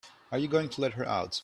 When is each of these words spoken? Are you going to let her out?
Are 0.31 0.37
you 0.39 0.47
going 0.47 0.67
to 0.69 0.81
let 0.81 0.93
her 0.93 1.05
out? 1.05 1.39